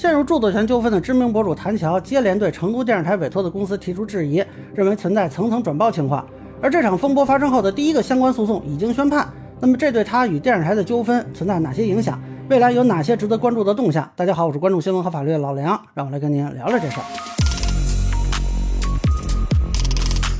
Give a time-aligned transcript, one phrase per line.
[0.00, 4.42] 陷入著作权纠纷的知名博主谭乔接连对成都电视台委托的公司提出质疑，
[4.72, 6.26] 认为存在层层转包情况。
[6.62, 9.28] 而这场风波发生后的第一个相关诉讼已经宣判，
[9.60, 12.18] 那么这对他与电视台的纠纷存在哪些影响？
[12.48, 14.10] 未来有哪些值得关注的动向？
[14.16, 17.29] 大家好，我是关注新闻和法律的老梁，让我来跟您聊聊这事儿。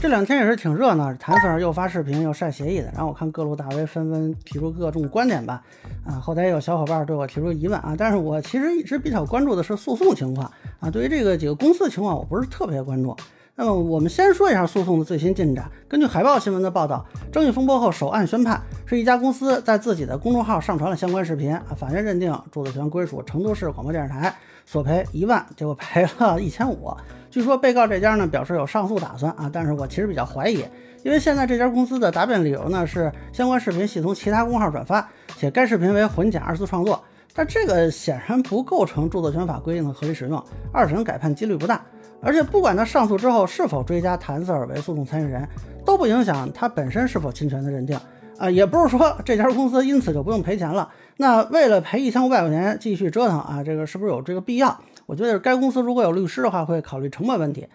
[0.00, 5.62] 这两天也是挺热闹，谭 Sir 又发视频又晒协议的，然后我看各路大 V 纷纷提出各种观点吧，
[6.06, 13.14] 啊，后台也有小伙伴对我提出疑问啊，但是我其实一直比较关注的是诉讼情况啊，对于这个几个公司的情况，我不是特别关注。
[13.54, 15.70] 那么我们先说一下诉讼的最新进展。
[15.86, 26.90] 根据海报新闻的报道，争议风波后首案宣判，是一家公司在自己的公众号上传了相关视频啊，法院认定著作权归属成都市广播电视台，索赔一万，结果赔了一千五。
[27.30, 30.64] 据说被告这家呢表示有上诉打算啊，但是我其实比较怀疑，
[31.04, 37.00] 因为现在这家公司的答辩理由呢是相关视频系从其他公号转发，且该视频为混剪二次创作，
[37.32, 41.80] 但这个显然不构成著作权法规定的合理使用，二审改判几率不大。
[42.22, 45.48] 而且不管他上诉之后是否追加谭瑟尔为诉讼参与人，
[45.86, 47.98] 都不影响他本身是否侵权的认定
[48.40, 50.88] 啊，也不是说 这家公司因此就不用赔钱了。
[51.18, 54.80] 那为了赔一千五百块钱继续折腾啊，这个是不是有这个必要？
[55.04, 57.66] 我觉得该公司如果有律师的话，会考虑成本问题。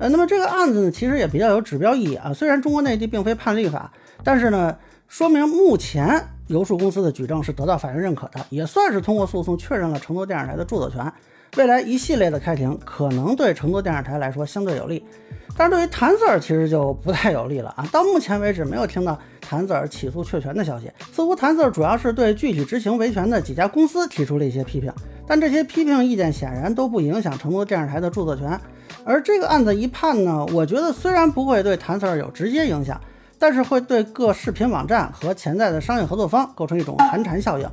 [0.00, 2.32] 呃，那么这个案子呢，其实也比较有指标意义啊。
[2.32, 3.92] 虽然中国内地并非判例法，
[4.24, 4.76] 但是呢，
[5.08, 11.10] 说明目前游数公司的举证是得到法院认可的，也算是通过诉讼确认了成都电视台的著作权。
[11.56, 15.02] 未来一系列的开庭可能对成都电视台来说相对有利，
[15.56, 17.88] 但是对于谭 Sir 其实就不太有利了啊。
[17.90, 24.92] 到目前为止，没有听到谭 Sir 起诉确权的消息，似乎谭 Sir 主要是对具体执行维权的几家公司提出了一些批评。
[25.26, 28.60] 但这些批评意见显然都不影响成都电视台的著作权，
[29.04, 33.00] 而这个案子一判呢，我觉得虽然不会对谭 Sir 有直接影响，
[33.38, 37.68] 但是会对各视频网站和潜在的商业合作方构成一种寒蝉效应。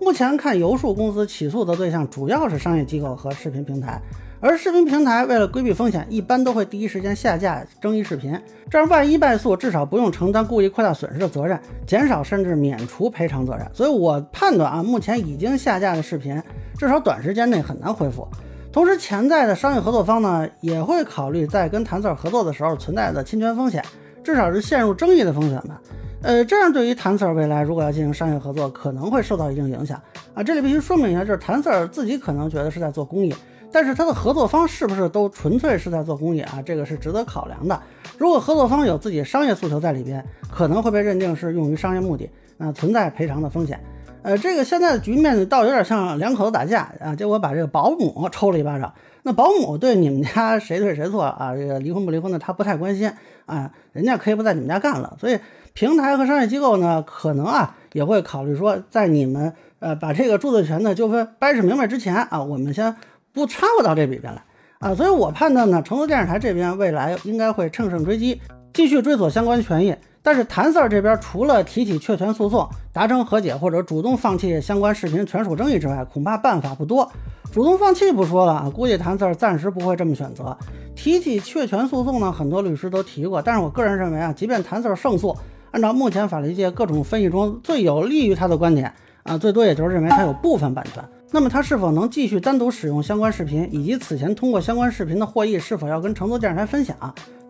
[0.00, 4.00] 目前看，游数公司起诉的对象主要是商业机构和视频平台，
[4.40, 8.38] 而视频平台为了规避风险，一般都会第一时间下架争议视频，
[8.70, 13.66] 这样万一败诉，至少不用承担故意扩大损失的责任，减少甚至免除赔偿责任。
[13.72, 16.40] 所以我判断啊，目前已经下架的视频。
[16.78, 18.28] 至少短时间内很难恢复。
[18.70, 23.82] 同时，潜在的商业合作方呢，也会考虑在跟谭 Sir 合作的时候存在的侵权风险，
[24.26, 25.80] 至少是陷入争议的风险吧。
[26.20, 30.02] 呃，这样对于谭 Sir 未来如果要进行商业合作，可能会受到一定影响
[30.34, 30.42] 啊。
[30.42, 33.32] 这里必须说明一下，就是谭 Sir 自己可能觉得是在做公益，
[33.70, 36.60] 但是他的合作方是不是都纯粹是在做公益啊？
[36.66, 37.80] 这个是值得考量的。
[38.18, 43.78] 如果合作方有自己商业诉求在里边，可能会被认定是用于商业目的，那存在赔偿的风险。
[44.26, 48.92] 呃，这个现在的局面呢倒有点像两口子打架啊，结果把这个保姆抽了一巴掌。
[49.22, 51.54] 那保姆对你们家 谁对谁错啊？
[51.54, 53.08] 这个离婚不离婚的他不太关心
[53.44, 55.16] 啊，人家可以不在你们家干了。
[55.20, 55.38] 所以
[55.74, 62.96] 平台和商业机构呢，可能啊也会考虑说，在你们呃把这个著作权的纠纷掰扯明白之前啊，我们先
[63.32, 64.42] 不掺和到这里边来
[64.80, 64.92] 啊。
[64.92, 68.40] 所以我判断呢，成都电视台这边未来应该会乘胜追击，
[68.74, 69.94] 继续追索相关权益。
[70.26, 77.08] 但是谭 Sir 这边除了提起确权诉讼、达成和解或者主动放弃相关视频权属争议之外，恐怕办法不多。
[77.52, 80.58] 主动放弃不说了啊，估计谭 Sir 暂时不会这么选择。
[80.96, 85.36] 提起确权诉讼呢，很多律师都提过，但是我个人认为啊，即便谭 Sir 胜诉，
[85.70, 88.92] 按照目前法律界各种分析中最有利于他的观点
[89.22, 91.04] 啊，最多也就是认为他有部分版权。
[91.30, 96.96] 那么他是否能继续单独使用相关视频，以及此前通过相关视频的获益是否要跟成都电视台分享，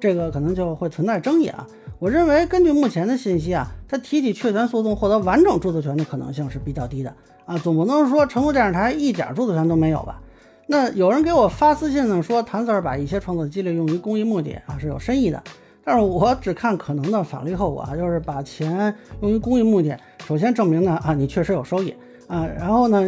[0.01, 1.67] 这个可能就会存在争议啊。
[1.99, 7.15] 我认为，根据目前的信息啊，他提起确权诉讼获得完整著作权的可能性是比较低的
[7.47, 10.21] 啊，总不能说成都电视台一点著作权都没有吧？
[10.67, 15.43] 那有人给我发私信呢，说谭 Sir 把一些创作激励用于公益目的啊是有深意的，
[15.85, 19.97] 但是我只看可能的法律后果啊，就是把钱用于公益目的，
[20.27, 21.95] 首先证明呢啊你确实有收益
[22.27, 23.03] 啊，然后呢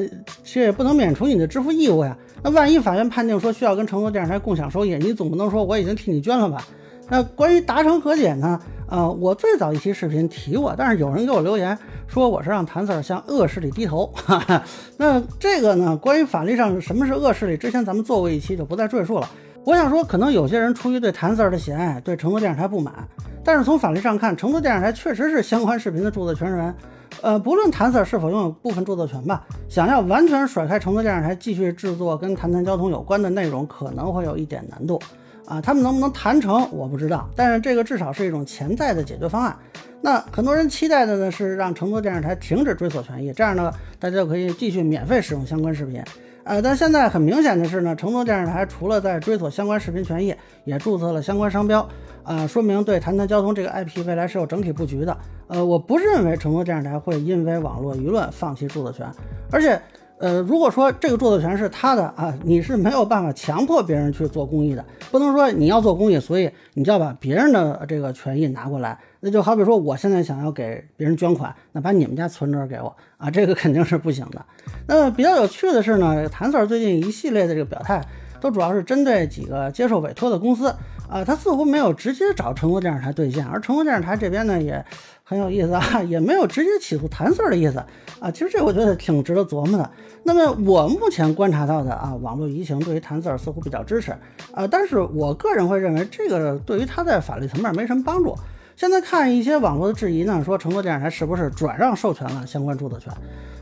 [0.45, 2.17] 这也不能免除你的支付义务呀。
[2.43, 6.65] 那万一法院判定说需要跟成都电视台共享收益，你总不能说我已经替你捐了吧？
[7.09, 8.61] 那关于达成和解呢？
[8.89, 11.77] 呃，我最早一期视频提过，但是有人给我留言
[12.07, 14.07] 说我是让谭 Sir 向恶势力低头。
[14.15, 14.63] 哈哈，
[14.97, 19.29] 那这个呢，关于法律上什么是恶势力，之前咱们做过一期，就不再赘述了。
[19.65, 23.07] 我想说，可能有些人出于对谭 Sir 的喜爱，对成都电视台不满，
[23.45, 26.75] 但是从法律上看，成都电视台确实是相关视频的著作权人。
[27.21, 34.99] 呃，不论谭 Sir 是否拥有部分著作权吧，想要完全甩开成都电视台继续制作跟谈谈交通有关的内容，可能会有一点难度。
[35.49, 39.57] 啊，他们能不能谈成，我不知道，但是这个至少是一种潜在的解决方案。
[40.03, 46.03] 那很多人期待的呢是让成都电视台停止追索权益，这样呢，大家就可以继续免费使用相关视频。
[46.45, 50.35] 呃，但现在很明显的是呢，成都电视台除了在追索相关视频权益，
[50.65, 51.89] 也注册了相关商标，
[52.25, 55.17] 啊，说明对谈谈交通这个 IP 未来是有整体布局的。
[55.47, 59.07] 呃，我不认为成都电视台会因为网络舆论放弃著作权，
[59.51, 59.81] 而且。
[60.19, 68.99] 呃，如果说这个著作权是他的啊，你是没有办法强迫别人去做公益的，不能说你要做公益，所以你就要把别人的这个权益拿过来。
[69.21, 74.45] 那就好比说，我现在想要给别人捐款，那把你们家存折给我啊，这个肯定是不行的。
[74.87, 78.01] 那比较有趣的是呢，谭 Sir 最近一系列的这个表态，
[78.41, 80.75] 都主要是针对几个接受委托的公司
[81.09, 84.85] 啊，他似乎没有直接找成都电视台对线，而成都电视台这边呢也。
[85.31, 87.85] 很有意思啊， 也没有直接起诉谭 Sir 的意思
[88.19, 88.31] 啊。
[88.31, 89.91] 其实这我觉得挺值得琢磨的。
[90.23, 94.11] 那么我目前观察到的啊，网络舆情对于谭 Sir 似乎比较支持
[94.55, 98.35] 啊，但是我个人会认为这个对于他在法律层面没什么帮助。
[98.79, 103.13] 现在看一些网络的质疑呢，说成都电视台是不是转让授权了相关著作权？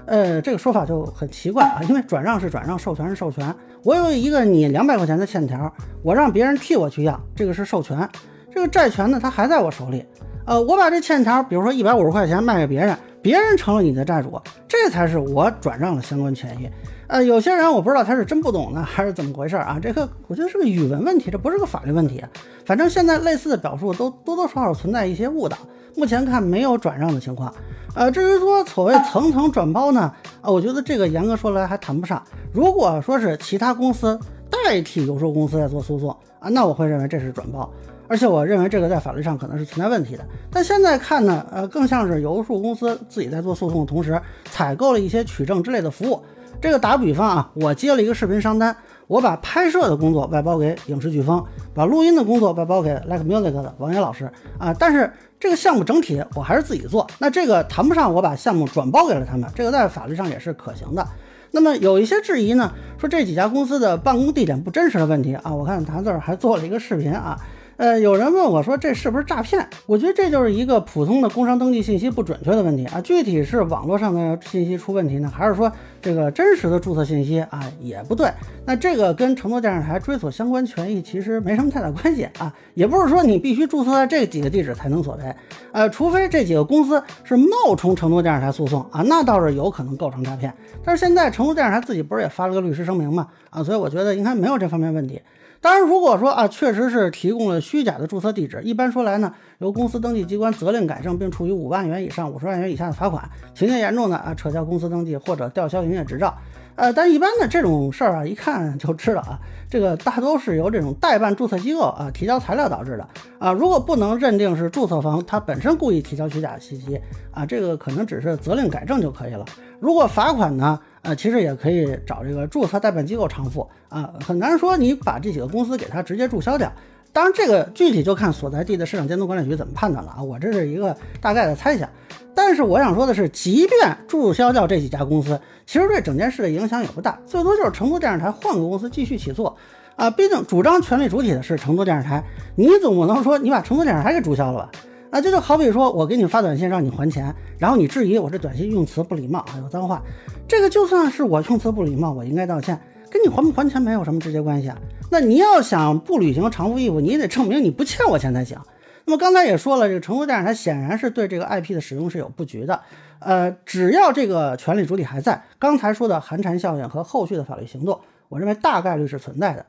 [0.05, 3.51] 呃，这个说法就很奇怪啊，因为转让是转让，授权是授权。
[3.83, 5.73] 我有一个你两百块钱的欠条，
[6.03, 8.07] 我让别人替我去要，这个是授权。
[8.55, 10.05] 这个债权呢，它还在我手里。
[10.45, 16.69] 呃，我把这欠条，比如说一百五十块钱卖给别人，别人成了你的债主，这才是我转让了相关权益。
[17.09, 19.79] 呃，有些人我不知道他是真不懂呢，还是怎么回事啊？
[19.81, 22.23] 这个我觉得是个语文问题，这不是个法律问题。
[22.65, 25.57] 反正现在类似的表述都多多少少存在一些误导。
[25.95, 27.53] 目前看没有转让的情况。
[27.95, 30.13] 呃，至于说所谓层层转包呢，
[30.43, 32.23] 啊，我觉得这个严格说来还谈不上。
[32.53, 34.19] 如果说是其他公司
[34.51, 36.11] 代替游说公司在做诉讼
[36.41, 37.71] 啊，那我会认为这是转包。
[38.09, 46.21] 而且我认为这个在法律上可能是存在问题的，但现在看呢，呃，更像是游说公司自己在做诉讼的同时，采购了一些取证之类的服务。
[46.61, 48.75] 这个打个比方啊，我接了一个视频商单，
[49.07, 51.45] 我把拍摄的工作外包给影视飓风，
[51.75, 61.07] 把录音的工作外包给 Like Music 的王岩老师啊，但是这个项目整体我还是自己做，那这个谈不上我把项目转包给了他们，这个在法律上也是可行的。
[61.53, 67.39] 那么有一些质疑呢，说这几家公司的办公地点不真实的问题啊，我看谭字儿还做了一个视频啊。
[67.77, 69.69] 呃，有人问我说这是不是诈骗？
[69.85, 72.99] 我觉得这就是一个普通的工商登记信息不准确的问题啊。
[73.03, 75.71] 具体是网络上的信息出问题呢，还是说
[76.01, 78.31] 这个真实的注册信息啊也不对？
[78.65, 82.55] 那这个跟成都电视台追索相关权益其实没什么太大关系啊。
[82.75, 85.35] 也不是说你必须注册在这几个地址才能索赔，
[85.73, 90.53] 呃，除非这几个公司是冒充成都电视台诉讼啊，那倒是有可能构成诈骗。
[90.85, 93.29] 但是现在成都电视台自己不是也发了个律师声明嘛？
[93.51, 95.21] 啊，所以我觉得应该没有这方面问题。
[95.59, 106.37] 当然，如果说啊，确实是提供了虚假的注册地址，一般说来呢，由公司登记机关责令改正，并处以五万元以上五十万元以下的罚款，情节严重的啊，撤销公司登记或者吊销营业执照。
[106.75, 109.39] 呃，但一般的这种事儿啊，一看就知道啊，
[109.71, 113.09] 这个大都是由这种代办注册机构啊提交材料导致的
[113.39, 113.51] 啊。
[113.51, 117.01] 如果不能认定是注册方他本身故意提交虚假信息
[117.31, 119.47] 啊，这个可能只是责令改正就可以了。
[119.81, 120.79] 如果罚款呢？
[121.03, 126.71] 呃，其实也可以找这个注册代办机构偿付啊，很难说你把这几个公司给他直接注销掉。
[127.13, 130.23] 当然，这个具体就看所在地的市场监督管理局怎么判断了啊。
[130.23, 131.89] 我这是一个大概的猜想。
[132.35, 139.51] 但是我想说的是，即便注销掉这几家公司，其实对整件事的影响也不大，最多就是成都电视台换个公司继续起诉
[139.97, 140.11] 啊。
[140.11, 142.23] 毕竟主张权利主体的是成都电视台，
[142.55, 144.71] 你总不能说你把成都电视台给注销了吧？
[145.11, 150.03] 啊，这就好比说我给你发短信让你还钱，然后你质疑我这短信用词不礼貌，还有脏话。
[150.47, 154.77] 这个就算是我用词不礼貌，我应该道歉，跟你还不还钱没有什么直接关系啊。
[155.11, 158.59] 那你要想不履行偿付义务，你也得证明你不欠我钱才行。
[159.05, 162.81] 那么刚才也说了，这个成都电视台显然是对这个 IP 的使用是有布局的。
[163.21, 167.99] 呃，只要这个权利主体还在，刚才说的寒蝉效应和后续的法律行动，
[168.29, 169.65] 我认为大概率是存在的。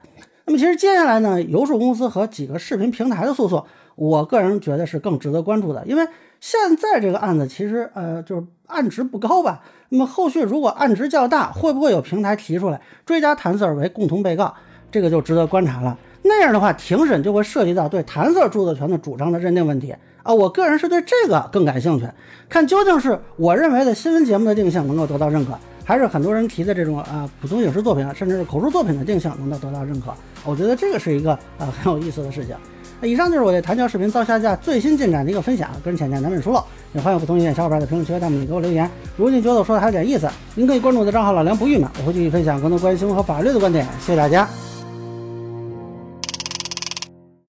[0.45, 3.63] 那么其实接下来呢，游说公司和几个视频平台的诉讼，
[3.95, 6.07] 我个人觉得是更值得关注的，因为
[6.41, 9.63] 现在这个案子其实呃就是案值不高吧。
[9.89, 14.53] 那么后续如果案值较大，会不会有平台提出来追加谭 Sir 为共同被告？
[14.91, 15.97] 这个就值得观察了。
[16.23, 20.33] 那样的话，庭审就会涉及到对谭 Sir 著作权的主张的认定问题啊。
[20.33, 22.06] 我个人是对这个更感兴趣，
[22.49, 30.13] 看究竟是我认为的新闻节目的定性能够得到认可，还是很多人提的这种啊普通影视作品甚至是口述作品的定性能够得到认可。
[30.44, 32.53] 我觉得这个是一个啊 很有意思的事情。
[32.99, 36.61] 那以上就是我对弹教视频遭下架最新进展的一个分享，个人浅见难免疏漏，
[36.94, 38.89] 也欢迎不同意见小伙伴在评论区和弹幕里给我留言。
[39.15, 43.85] 如果您觉得我说的还有点意思，您可以关注我的账号老梁不郁闷，我会继续分享更多关于新闻和法律的观点。
[43.99, 44.67] 谢谢大家。